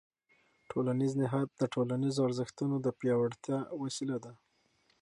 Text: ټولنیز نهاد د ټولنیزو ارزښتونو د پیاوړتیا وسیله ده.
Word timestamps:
ټولنیز 0.71 1.13
نهاد 1.23 1.47
د 1.55 1.61
ټولنیزو 1.73 2.19
ارزښتونو 2.27 2.75
د 2.85 2.87
پیاوړتیا 2.99 3.59
وسیله 3.81 4.17
ده. 4.25 4.33